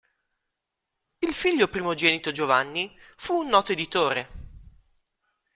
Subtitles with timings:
[1.19, 4.29] Il figlio primogenito Giovanni fu un noto editore.